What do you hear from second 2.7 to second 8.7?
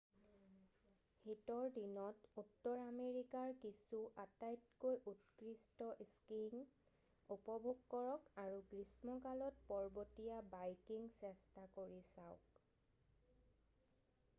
আমেৰিকাৰ কিছু আটাইতকৈ উৎকৃষ্ট স্কীইং উপভোগ কৰক আৰু